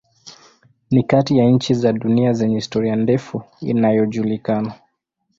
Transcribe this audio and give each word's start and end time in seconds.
Ni 0.91 1.03
kati 1.03 1.37
ya 1.37 1.45
nchi 1.49 1.73
za 1.73 1.93
dunia 1.93 2.33
zenye 2.33 2.55
historia 2.55 2.95
ndefu 2.95 3.43
inayojulikana. 3.61 4.73